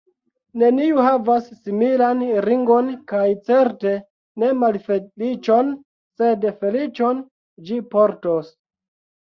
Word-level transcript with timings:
Neniu 0.61 1.01
havas 1.07 1.49
similan 1.65 2.23
ringon 2.45 2.89
kaj 3.13 3.27
certe 3.51 3.93
ne 4.45 4.51
malfeliĉon, 4.63 5.71
sed 6.23 6.51
feliĉon 6.65 7.25
ĝi 7.71 7.81
portos. 7.97 8.55